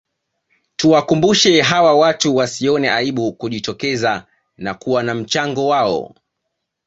Tuwakumbushe 0.75 1.61
hawa 1.61 1.93
watu 1.93 2.35
wasione 2.35 2.91
aibu 2.91 3.33
kujitokeza 3.33 4.25
na 4.57 4.73
kuwa 4.73 5.03
na 5.03 5.15
mchango 5.15 5.67
wao 5.67 6.15